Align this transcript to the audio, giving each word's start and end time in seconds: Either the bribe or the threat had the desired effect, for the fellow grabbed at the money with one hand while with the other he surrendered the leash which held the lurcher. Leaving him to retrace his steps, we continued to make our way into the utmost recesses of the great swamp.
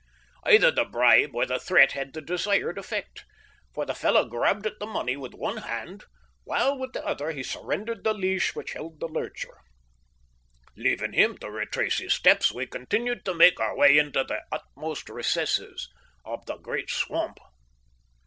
Either 0.47 0.71
the 0.71 0.83
bribe 0.83 1.35
or 1.35 1.45
the 1.45 1.59
threat 1.59 1.91
had 1.91 2.11
the 2.13 2.21
desired 2.23 2.79
effect, 2.79 3.23
for 3.71 3.85
the 3.85 3.93
fellow 3.93 4.25
grabbed 4.25 4.65
at 4.65 4.79
the 4.79 4.87
money 4.87 5.15
with 5.15 5.35
one 5.35 5.57
hand 5.57 6.05
while 6.43 6.75
with 6.75 6.91
the 6.93 7.05
other 7.05 7.29
he 7.33 7.43
surrendered 7.43 8.03
the 8.03 8.11
leash 8.11 8.55
which 8.55 8.73
held 8.73 8.99
the 8.99 9.07
lurcher. 9.07 9.59
Leaving 10.75 11.13
him 11.13 11.37
to 11.37 11.51
retrace 11.51 11.99
his 11.99 12.15
steps, 12.15 12.51
we 12.51 12.65
continued 12.65 13.23
to 13.23 13.35
make 13.35 13.59
our 13.59 13.77
way 13.77 13.95
into 13.95 14.23
the 14.23 14.41
utmost 14.51 15.07
recesses 15.07 15.87
of 16.25 16.43
the 16.47 16.57
great 16.57 16.89
swamp. 16.89 17.37